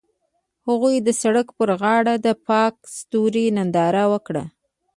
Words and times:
هغوی 0.67 0.95
د 1.01 1.09
سړک 1.21 1.47
پر 1.57 1.69
غاړه 1.81 2.15
د 2.25 2.27
پاک 2.47 2.75
ستوري 2.97 3.45
ننداره 3.57 4.03
وکړه. 4.13 4.43